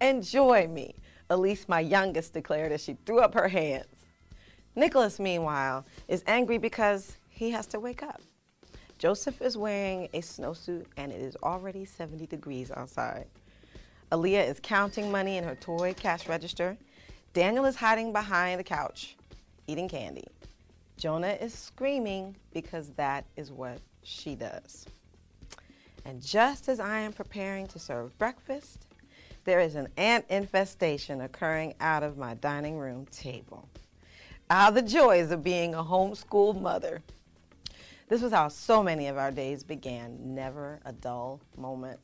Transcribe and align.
Enjoy 0.00 0.66
me, 0.68 0.94
Elise, 1.30 1.68
my 1.68 1.80
youngest, 1.80 2.32
declared 2.32 2.72
as 2.72 2.82
she 2.82 2.96
threw 3.06 3.20
up 3.20 3.34
her 3.34 3.48
hands. 3.48 3.86
Nicholas, 4.76 5.20
meanwhile, 5.20 5.86
is 6.08 6.24
angry 6.26 6.58
because 6.58 7.16
he 7.28 7.50
has 7.50 7.66
to 7.68 7.80
wake 7.80 8.02
up. 8.02 8.20
Joseph 8.98 9.40
is 9.42 9.56
wearing 9.56 10.08
a 10.14 10.20
snowsuit 10.20 10.86
and 10.96 11.12
it 11.12 11.20
is 11.20 11.36
already 11.42 11.84
70 11.84 12.26
degrees 12.26 12.70
outside. 12.70 13.26
Aaliyah 14.12 14.48
is 14.48 14.60
counting 14.62 15.10
money 15.10 15.36
in 15.36 15.44
her 15.44 15.56
toy 15.56 15.94
cash 15.94 16.28
register. 16.28 16.76
Daniel 17.32 17.64
is 17.64 17.76
hiding 17.76 18.12
behind 18.12 18.60
the 18.60 18.64
couch, 18.64 19.16
eating 19.66 19.88
candy. 19.88 20.24
Jonah 20.96 21.36
is 21.40 21.52
screaming 21.52 22.36
because 22.52 22.90
that 22.90 23.24
is 23.36 23.50
what 23.50 23.78
she 24.02 24.34
does. 24.34 24.86
And 26.04 26.22
just 26.22 26.68
as 26.68 26.78
I 26.80 26.98
am 26.98 27.12
preparing 27.12 27.66
to 27.68 27.78
serve 27.78 28.16
breakfast, 28.18 28.86
there 29.44 29.60
is 29.60 29.74
an 29.74 29.88
ant 29.96 30.24
infestation 30.28 31.20
occurring 31.20 31.74
out 31.80 32.02
of 32.02 32.16
my 32.16 32.34
dining 32.34 32.78
room 32.78 33.06
table. 33.06 33.68
Ah, 34.50 34.70
the 34.70 34.82
joys 34.82 35.30
of 35.30 35.42
being 35.42 35.74
a 35.74 35.82
homeschool 35.82 36.60
mother. 36.60 37.02
This 38.08 38.22
was 38.22 38.32
how 38.32 38.48
so 38.48 38.82
many 38.82 39.08
of 39.08 39.16
our 39.16 39.30
days 39.30 39.62
began, 39.62 40.34
never 40.34 40.80
a 40.84 40.92
dull 40.92 41.40
moment. 41.56 41.98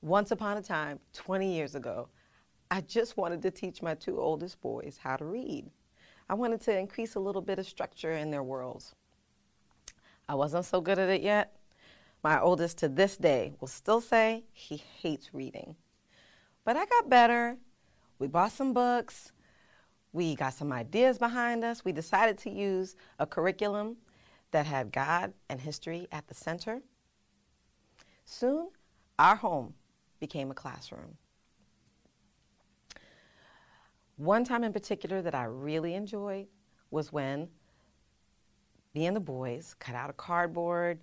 Once 0.00 0.30
upon 0.30 0.56
a 0.56 0.62
time, 0.62 0.98
20 1.12 1.52
years 1.52 1.74
ago, 1.74 2.08
I 2.70 2.80
just 2.82 3.16
wanted 3.16 3.42
to 3.42 3.50
teach 3.50 3.82
my 3.82 3.94
two 3.94 4.20
oldest 4.20 4.60
boys 4.60 4.98
how 5.02 5.16
to 5.16 5.24
read. 5.24 5.70
I 6.28 6.34
wanted 6.34 6.60
to 6.62 6.78
increase 6.78 7.14
a 7.14 7.20
little 7.20 7.42
bit 7.42 7.58
of 7.58 7.66
structure 7.66 8.12
in 8.12 8.30
their 8.30 8.42
worlds. 8.42 8.94
I 10.28 10.34
wasn't 10.34 10.66
so 10.66 10.80
good 10.80 10.98
at 10.98 11.08
it 11.08 11.22
yet. 11.22 11.54
My 12.22 12.40
oldest 12.40 12.78
to 12.78 12.88
this 12.88 13.16
day 13.16 13.54
will 13.60 13.68
still 13.68 14.00
say 14.00 14.44
he 14.52 14.76
hates 14.76 15.32
reading. 15.32 15.76
But 16.68 16.76
I 16.76 16.84
got 16.84 17.08
better. 17.08 17.56
We 18.18 18.26
bought 18.26 18.52
some 18.52 18.74
books. 18.74 19.32
We 20.12 20.34
got 20.34 20.52
some 20.52 20.70
ideas 20.70 21.16
behind 21.16 21.64
us. 21.64 21.82
We 21.82 21.92
decided 21.92 22.36
to 22.40 22.50
use 22.50 22.94
a 23.18 23.24
curriculum 23.24 23.96
that 24.50 24.66
had 24.66 24.92
God 24.92 25.32
and 25.48 25.58
history 25.58 26.08
at 26.12 26.28
the 26.28 26.34
center. 26.34 26.82
Soon, 28.26 28.68
our 29.18 29.34
home 29.34 29.72
became 30.20 30.50
a 30.50 30.54
classroom. 30.54 31.16
One 34.18 34.44
time 34.44 34.62
in 34.62 34.74
particular 34.74 35.22
that 35.22 35.34
I 35.34 35.44
really 35.44 35.94
enjoyed 35.94 36.48
was 36.90 37.10
when 37.10 37.48
me 38.94 39.06
and 39.06 39.16
the 39.16 39.20
boys 39.20 39.74
cut 39.78 39.94
out 39.94 40.10
a 40.10 40.12
cardboard 40.12 41.00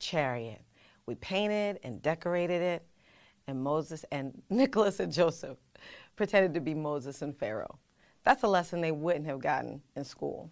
chariot. 0.00 0.62
We 1.06 1.14
painted 1.14 1.78
and 1.84 2.02
decorated 2.02 2.62
it, 2.62 2.84
and 3.48 3.60
Moses 3.60 4.04
and 4.12 4.40
Nicholas 4.50 5.00
and 5.00 5.12
Joseph 5.12 5.56
pretended 6.14 6.54
to 6.54 6.60
be 6.60 6.74
Moses 6.74 7.22
and 7.22 7.36
Pharaoh. 7.36 7.78
That's 8.22 8.44
a 8.44 8.48
lesson 8.48 8.80
they 8.80 8.92
wouldn't 8.92 9.26
have 9.26 9.40
gotten 9.40 9.82
in 9.96 10.04
school. 10.04 10.50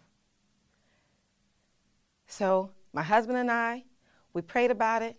So, 2.26 2.70
my 2.92 3.02
husband 3.02 3.38
and 3.38 3.50
I, 3.50 3.84
we 4.32 4.42
prayed 4.42 4.70
about 4.70 5.02
it. 5.02 5.16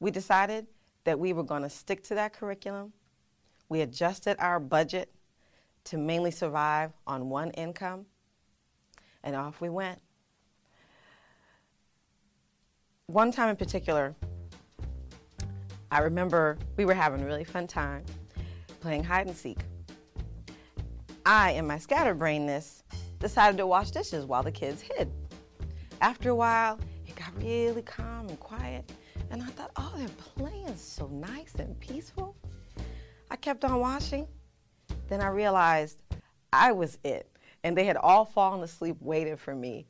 We 0.00 0.10
decided 0.10 0.66
that 1.04 1.18
we 1.18 1.32
were 1.32 1.44
going 1.44 1.62
to 1.62 1.70
stick 1.70 2.02
to 2.04 2.14
that 2.14 2.32
curriculum. 2.32 2.92
We 3.68 3.82
adjusted 3.82 4.36
our 4.38 4.58
budget 4.58 5.12
to 5.84 5.98
mainly 5.98 6.30
survive 6.30 6.92
on 7.06 7.28
one 7.28 7.50
income, 7.52 8.06
and 9.22 9.36
off 9.36 9.60
we 9.60 9.68
went. 9.68 10.00
One 13.06 13.30
time 13.30 13.50
in 13.50 13.56
particular, 13.56 14.16
I 15.90 16.00
remember 16.00 16.58
we 16.76 16.84
were 16.84 16.94
having 16.94 17.22
a 17.22 17.26
really 17.26 17.44
fun 17.44 17.66
time 17.66 18.04
playing 18.80 19.04
hide 19.04 19.26
and 19.26 19.36
seek. 19.36 19.60
I, 21.24 21.52
in 21.52 21.66
my 21.66 21.76
scatterbrainness, 21.76 22.82
decided 23.18 23.56
to 23.58 23.66
wash 23.66 23.90
dishes 23.90 24.26
while 24.26 24.42
the 24.42 24.52
kids 24.52 24.82
hid. 24.82 25.12
After 26.00 26.30
a 26.30 26.34
while, 26.34 26.78
it 27.06 27.16
got 27.16 27.36
really 27.42 27.82
calm 27.82 28.28
and 28.28 28.38
quiet, 28.38 28.92
and 29.30 29.42
I 29.42 29.46
thought, 29.46 29.70
oh, 29.76 29.92
they're 29.96 30.08
playing 30.36 30.76
so 30.76 31.06
nice 31.08 31.54
and 31.58 31.78
peaceful. 31.80 32.36
I 33.30 33.36
kept 33.36 33.64
on 33.64 33.80
washing. 33.80 34.28
Then 35.08 35.20
I 35.20 35.28
realized 35.28 35.98
I 36.52 36.72
was 36.72 36.98
it, 37.04 37.30
and 37.64 37.76
they 37.76 37.84
had 37.84 37.96
all 37.96 38.24
fallen 38.24 38.62
asleep 38.62 38.96
waiting 39.00 39.36
for 39.36 39.54
me 39.54 39.86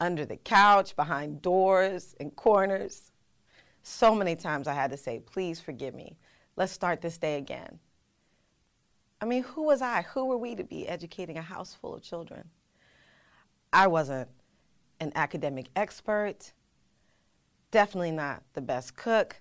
under 0.00 0.24
the 0.24 0.36
couch, 0.36 0.96
behind 0.96 1.42
doors 1.42 2.14
and 2.18 2.34
corners. 2.34 3.12
So 3.86 4.14
many 4.14 4.34
times 4.34 4.66
I 4.66 4.72
had 4.72 4.90
to 4.92 4.96
say, 4.96 5.20
please 5.20 5.60
forgive 5.60 5.94
me. 5.94 6.16
Let's 6.56 6.72
start 6.72 7.02
this 7.02 7.18
day 7.18 7.36
again. 7.36 7.78
I 9.20 9.26
mean, 9.26 9.42
who 9.42 9.62
was 9.64 9.82
I? 9.82 10.02
Who 10.14 10.24
were 10.24 10.38
we 10.38 10.54
to 10.54 10.64
be 10.64 10.88
educating 10.88 11.36
a 11.36 11.42
house 11.42 11.74
full 11.74 11.94
of 11.94 12.02
children? 12.02 12.48
I 13.74 13.86
wasn't 13.86 14.28
an 15.00 15.12
academic 15.14 15.68
expert, 15.76 16.52
definitely 17.72 18.12
not 18.12 18.42
the 18.54 18.62
best 18.62 18.96
cook. 18.96 19.36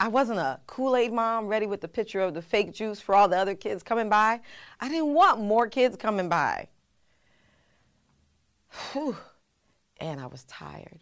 I 0.00 0.08
wasn't 0.08 0.38
a 0.38 0.58
Kool 0.66 0.96
Aid 0.96 1.12
mom 1.12 1.48
ready 1.48 1.66
with 1.66 1.82
the 1.82 1.88
picture 1.88 2.20
of 2.20 2.32
the 2.32 2.42
fake 2.42 2.72
juice 2.72 3.00
for 3.00 3.14
all 3.14 3.28
the 3.28 3.36
other 3.36 3.54
kids 3.54 3.82
coming 3.82 4.08
by. 4.08 4.40
I 4.80 4.88
didn't 4.88 5.12
want 5.12 5.40
more 5.40 5.68
kids 5.68 5.96
coming 5.96 6.30
by. 6.30 6.68
Whew. 8.92 9.16
And 10.00 10.20
I 10.20 10.26
was 10.26 10.44
tired. 10.44 11.00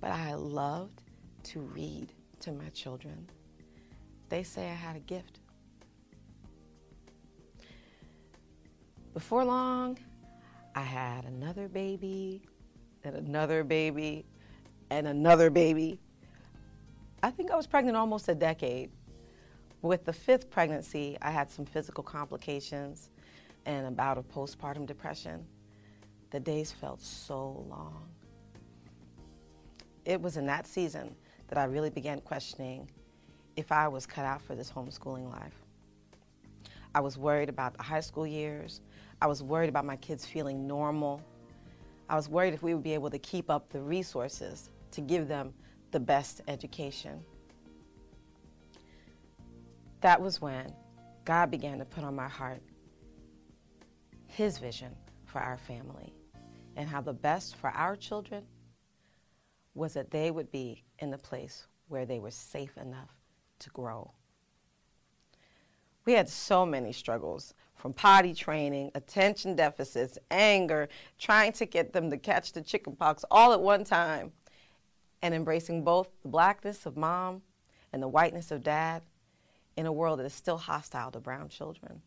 But 0.00 0.12
I 0.12 0.34
loved 0.34 1.02
to 1.44 1.60
read 1.60 2.12
to 2.40 2.52
my 2.52 2.68
children. 2.70 3.28
They 4.28 4.42
say 4.42 4.70
I 4.70 4.74
had 4.74 4.96
a 4.96 5.00
gift. 5.00 5.40
Before 9.12 9.44
long, 9.44 9.98
I 10.74 10.82
had 10.82 11.24
another 11.24 11.68
baby, 11.68 12.42
and 13.04 13.16
another 13.16 13.64
baby, 13.64 14.24
and 14.90 15.06
another 15.08 15.50
baby. 15.50 16.00
I 17.22 17.30
think 17.30 17.50
I 17.50 17.56
was 17.56 17.66
pregnant 17.66 17.96
almost 17.96 18.28
a 18.28 18.34
decade. 18.34 18.90
With 19.82 20.04
the 20.04 20.12
fifth 20.12 20.50
pregnancy, 20.50 21.18
I 21.20 21.30
had 21.30 21.50
some 21.50 21.64
physical 21.64 22.04
complications 22.04 23.10
and 23.66 23.86
about 23.86 24.18
a 24.18 24.22
bout 24.22 24.46
of 24.46 24.56
postpartum 24.56 24.86
depression. 24.86 25.44
The 26.30 26.40
days 26.40 26.70
felt 26.70 27.00
so 27.00 27.66
long. 27.68 28.08
It 30.10 30.20
was 30.20 30.36
in 30.36 30.44
that 30.46 30.66
season 30.66 31.14
that 31.46 31.56
I 31.56 31.66
really 31.66 31.88
began 31.88 32.20
questioning 32.20 32.90
if 33.54 33.70
I 33.70 33.86
was 33.86 34.06
cut 34.06 34.24
out 34.24 34.42
for 34.42 34.56
this 34.56 34.68
homeschooling 34.68 35.30
life. 35.30 35.54
I 36.96 37.00
was 37.00 37.16
worried 37.16 37.48
about 37.48 37.76
the 37.76 37.84
high 37.84 38.00
school 38.00 38.26
years. 38.26 38.80
I 39.22 39.28
was 39.28 39.40
worried 39.40 39.68
about 39.68 39.84
my 39.84 39.94
kids 39.94 40.26
feeling 40.26 40.66
normal. 40.66 41.22
I 42.08 42.16
was 42.16 42.28
worried 42.28 42.54
if 42.54 42.62
we 42.64 42.74
would 42.74 42.82
be 42.82 42.92
able 42.92 43.08
to 43.08 43.20
keep 43.20 43.50
up 43.50 43.70
the 43.70 43.80
resources 43.80 44.70
to 44.90 45.00
give 45.00 45.28
them 45.28 45.54
the 45.92 46.00
best 46.00 46.40
education. 46.48 47.20
That 50.00 50.20
was 50.20 50.40
when 50.40 50.74
God 51.24 51.52
began 51.52 51.78
to 51.78 51.84
put 51.84 52.02
on 52.02 52.16
my 52.16 52.26
heart 52.26 52.62
His 54.26 54.58
vision 54.58 54.92
for 55.24 55.40
our 55.40 55.56
family 55.56 56.12
and 56.74 56.88
how 56.88 57.00
the 57.00 57.12
best 57.12 57.54
for 57.54 57.70
our 57.70 57.94
children 57.94 58.42
was 59.74 59.94
that 59.94 60.10
they 60.10 60.30
would 60.30 60.50
be 60.50 60.84
in 60.98 61.10
the 61.10 61.18
place 61.18 61.66
where 61.88 62.06
they 62.06 62.18
were 62.18 62.30
safe 62.30 62.76
enough 62.76 63.14
to 63.58 63.70
grow. 63.70 64.10
We 66.04 66.12
had 66.14 66.28
so 66.28 66.64
many 66.64 66.92
struggles 66.92 67.54
from 67.74 67.92
potty 67.92 68.34
training, 68.34 68.90
attention 68.94 69.56
deficits, 69.56 70.18
anger, 70.30 70.88
trying 71.18 71.52
to 71.52 71.66
get 71.66 71.92
them 71.92 72.10
to 72.10 72.16
catch 72.16 72.52
the 72.52 72.62
chickenpox 72.62 73.24
all 73.30 73.52
at 73.52 73.60
one 73.60 73.84
time, 73.84 74.32
and 75.22 75.34
embracing 75.34 75.84
both 75.84 76.08
the 76.22 76.28
blackness 76.28 76.86
of 76.86 76.96
mom 76.96 77.42
and 77.92 78.02
the 78.02 78.08
whiteness 78.08 78.50
of 78.50 78.62
dad 78.62 79.02
in 79.76 79.86
a 79.86 79.92
world 79.92 80.18
that 80.18 80.26
is 80.26 80.34
still 80.34 80.58
hostile 80.58 81.10
to 81.10 81.20
brown 81.20 81.48
children. 81.48 82.00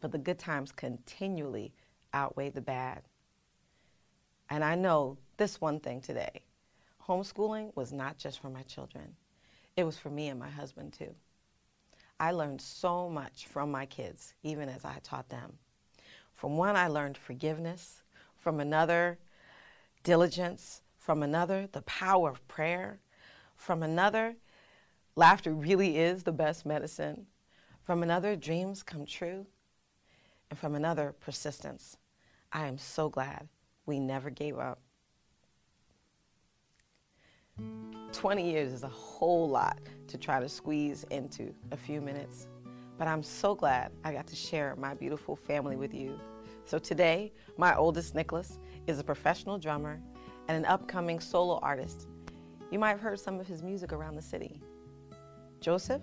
But 0.00 0.12
the 0.12 0.18
good 0.18 0.38
times 0.38 0.72
continually 0.72 1.72
outweigh 2.12 2.50
the 2.50 2.60
bad. 2.60 3.02
And 4.52 4.62
I 4.62 4.74
know 4.74 5.16
this 5.38 5.62
one 5.62 5.80
thing 5.80 6.02
today 6.02 6.42
homeschooling 7.08 7.74
was 7.74 7.90
not 7.90 8.18
just 8.18 8.38
for 8.38 8.50
my 8.50 8.60
children, 8.64 9.16
it 9.78 9.84
was 9.84 9.96
for 9.96 10.10
me 10.10 10.28
and 10.28 10.38
my 10.38 10.50
husband 10.50 10.92
too. 10.92 11.14
I 12.20 12.32
learned 12.32 12.60
so 12.60 13.08
much 13.08 13.46
from 13.46 13.70
my 13.70 13.86
kids, 13.86 14.34
even 14.42 14.68
as 14.68 14.84
I 14.84 14.98
taught 15.02 15.30
them. 15.30 15.54
From 16.34 16.58
one, 16.58 16.76
I 16.76 16.88
learned 16.88 17.16
forgiveness. 17.16 18.02
From 18.36 18.60
another, 18.60 19.18
diligence. 20.04 20.82
From 20.98 21.22
another, 21.22 21.66
the 21.72 21.82
power 21.82 22.28
of 22.28 22.46
prayer. 22.46 23.00
From 23.56 23.82
another, 23.82 24.36
laughter 25.16 25.54
really 25.54 25.96
is 25.96 26.24
the 26.24 26.30
best 26.30 26.66
medicine. 26.66 27.26
From 27.84 28.02
another, 28.02 28.36
dreams 28.36 28.82
come 28.82 29.06
true. 29.06 29.46
And 30.50 30.58
from 30.58 30.74
another, 30.74 31.14
persistence. 31.18 31.96
I 32.52 32.66
am 32.66 32.76
so 32.76 33.08
glad 33.08 33.48
we 33.86 33.98
never 33.98 34.30
gave 34.30 34.58
up. 34.58 34.80
20 38.12 38.50
years 38.50 38.72
is 38.72 38.82
a 38.82 38.88
whole 38.88 39.48
lot 39.48 39.78
to 40.06 40.18
try 40.18 40.38
to 40.38 40.48
squeeze 40.48 41.04
into 41.10 41.54
a 41.72 41.76
few 41.76 42.00
minutes, 42.00 42.46
but 42.98 43.08
I'm 43.08 43.22
so 43.22 43.54
glad 43.54 43.90
I 44.04 44.12
got 44.12 44.26
to 44.28 44.36
share 44.36 44.76
my 44.76 44.94
beautiful 44.94 45.34
family 45.34 45.76
with 45.76 45.94
you. 45.94 46.18
So 46.64 46.78
today, 46.78 47.32
my 47.56 47.74
oldest, 47.74 48.14
Nicholas, 48.14 48.58
is 48.86 48.98
a 48.98 49.04
professional 49.04 49.58
drummer 49.58 50.00
and 50.48 50.56
an 50.56 50.64
upcoming 50.66 51.20
solo 51.20 51.58
artist. 51.62 52.06
You 52.70 52.78
might 52.78 52.90
have 52.90 53.00
heard 53.00 53.18
some 53.18 53.40
of 53.40 53.46
his 53.46 53.62
music 53.62 53.92
around 53.92 54.16
the 54.16 54.22
city. 54.22 54.60
Joseph 55.60 56.02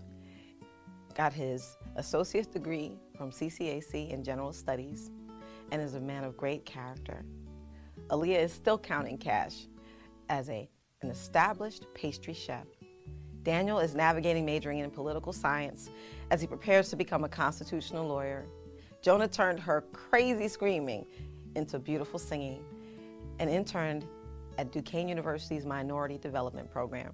got 1.16 1.34
his 1.34 1.78
associate's 1.96 2.48
degree 2.48 3.00
from 3.18 3.32
CCAC 3.32 4.10
in 4.12 4.24
general 4.24 4.54
studies 4.54 5.12
and 5.72 5.82
is 5.82 5.96
a 5.96 6.00
man 6.00 6.24
of 6.24 6.38
great 6.38 6.66
character. 6.66 7.24
Aaliyah 8.10 8.44
is 8.44 8.52
still 8.52 8.78
counting 8.78 9.18
cash 9.18 9.68
as 10.30 10.50
a, 10.50 10.70
an 11.02 11.10
established 11.10 11.86
pastry 11.94 12.34
chef. 12.34 12.66
Daniel 13.44 13.80
is 13.80 13.96
navigating 13.96 14.46
majoring 14.46 14.80
in 14.80 14.90
political 14.90 15.32
science 15.32 15.90
as 16.32 16.42
he 16.42 16.48
prepares 16.48 16.90
to 16.90 16.96
become 16.96 17.24
a 17.24 17.30
constitutional 17.30 18.08
lawyer. 18.08 18.46
Jonah 19.02 19.28
turned 19.28 19.60
her 19.60 19.82
crazy 19.94 20.48
screaming 20.48 21.06
into 21.56 21.80
beautiful 21.80 22.20
singing 22.20 22.64
and 23.40 23.50
interned 23.50 24.06
at 24.58 24.72
Duquesne 24.72 25.08
University's 25.08 25.66
Minority 25.66 26.18
Development 26.18 26.70
Program. 26.70 27.14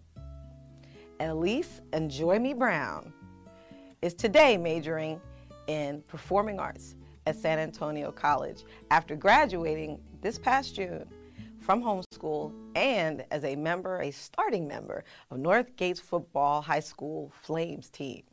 Elise 1.20 1.82
And 1.94 2.06
Enjoy 2.06 2.40
Me 2.40 2.54
Brown 2.54 3.14
is 4.02 4.14
today 4.14 4.58
majoring 4.58 5.22
in 5.68 6.02
performing 6.08 6.60
arts 6.60 6.96
at 7.26 7.36
San 7.36 7.60
Antonio 7.60 8.12
College 8.12 8.64
after 8.92 9.16
graduating 9.16 10.00
this 10.22 10.38
past 10.38 10.76
June 10.76 11.06
from 11.60 11.82
homeschool 11.82 12.54
and 12.76 13.26
as 13.32 13.44
a 13.44 13.56
member, 13.56 14.02
a 14.02 14.12
starting 14.12 14.68
member 14.68 15.04
of 15.32 15.40
North 15.40 15.76
Gates 15.76 16.00
Football 16.00 16.62
High 16.62 16.80
School 16.80 17.32
Flames 17.42 17.90
team. 17.90 18.24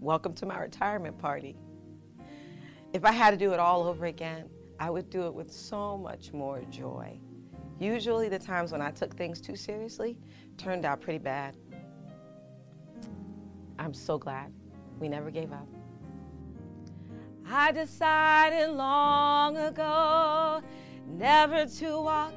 Welcome 0.00 0.34
to 0.34 0.46
my 0.46 0.58
retirement 0.58 1.18
party. 1.18 1.56
If 2.92 3.04
I 3.04 3.12
had 3.12 3.30
to 3.30 3.36
do 3.36 3.52
it 3.52 3.60
all 3.60 3.84
over 3.84 4.06
again, 4.06 4.48
I 4.80 4.90
would 4.90 5.10
do 5.10 5.26
it 5.26 5.34
with 5.34 5.52
so 5.52 5.96
much 5.96 6.32
more 6.32 6.62
joy. 6.70 7.20
Usually, 7.78 8.28
the 8.28 8.38
times 8.38 8.72
when 8.72 8.82
I 8.82 8.90
took 8.90 9.16
things 9.16 9.40
too 9.40 9.56
seriously 9.56 10.18
turned 10.56 10.84
out 10.84 11.00
pretty 11.00 11.18
bad. 11.18 11.56
I'm 13.78 13.94
so 13.94 14.18
glad 14.18 14.52
we 14.98 15.08
never 15.08 15.30
gave 15.30 15.52
up. 15.52 15.68
I 17.52 17.72
decided 17.72 18.70
long 18.70 19.56
ago 19.56 20.62
never 21.08 21.66
to 21.66 22.00
walk 22.00 22.34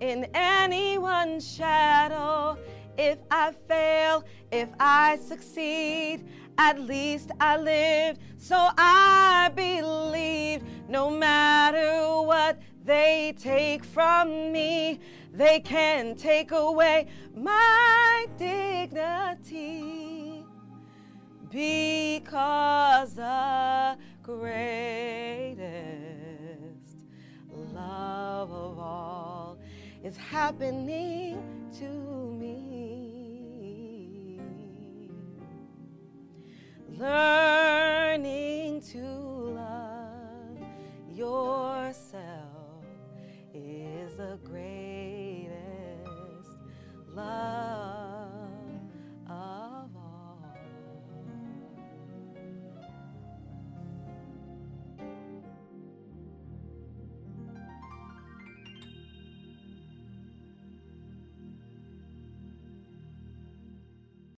in 0.00 0.26
anyone's 0.34 1.50
shadow. 1.50 2.58
If 2.98 3.20
I 3.30 3.52
fail, 3.52 4.22
if 4.52 4.68
I 4.78 5.16
succeed, 5.16 6.26
at 6.58 6.78
least 6.78 7.30
I 7.40 7.56
lived. 7.56 8.20
So 8.36 8.56
I 8.76 9.50
believe 9.54 10.62
no 10.88 11.08
matter 11.08 12.20
what 12.20 12.60
they 12.84 13.32
take 13.38 13.82
from 13.82 14.52
me, 14.52 15.00
they 15.32 15.60
can 15.60 16.16
take 16.16 16.52
away 16.52 17.06
my 17.34 18.26
dignity 18.36 20.00
because 21.50 23.14
the 23.14 23.79
greatest 24.38 25.66
love 27.74 28.50
of 28.50 28.78
all 28.78 29.58
is 30.04 30.16
happening 30.16 31.42
to 31.78 31.88
me. 32.38 32.70
Learn 36.98 37.39